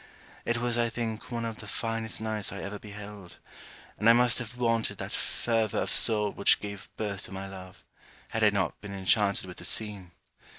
[0.45, 3.37] It was I think one of the finest nights I ever beheld;
[3.99, 7.85] and I must have wanted that fervour of soul which gave birth to my love,
[8.29, 10.09] had I not been enchanted with the scene.